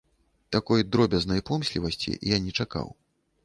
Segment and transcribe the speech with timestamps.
[0.55, 2.87] Такой дробязнай помслівасці я не чакаў.